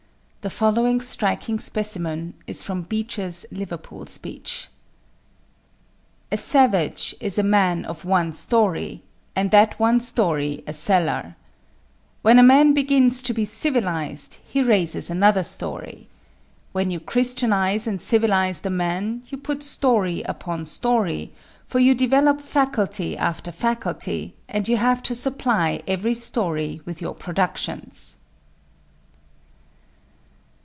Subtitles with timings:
[0.43, 4.69] The following striking specimen is from Beecher's Liverpool speech:
[6.31, 9.03] A savage is a man of one story,
[9.35, 11.35] and that one story a cellar.
[12.23, 16.07] When a man begins to be civilized he raises another story.
[16.71, 21.33] When you christianize and civilize the man, you put story upon story,
[21.67, 27.13] for you develop faculty after faculty; and you have to supply every story with your
[27.13, 28.17] productions.